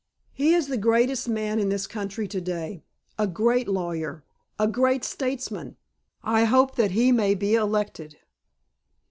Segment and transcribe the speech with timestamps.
[0.33, 2.81] "He is the greatest man in this country to day.
[3.19, 4.23] A great lawyer.
[4.57, 5.77] A great statesman.
[6.23, 8.17] I hope that he may be elected."